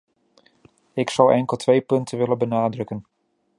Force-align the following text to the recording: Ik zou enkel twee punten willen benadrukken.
Ik 0.93 1.09
zou 1.09 1.33
enkel 1.33 1.57
twee 1.57 1.81
punten 1.81 2.17
willen 2.17 2.37
benadrukken. 2.37 3.05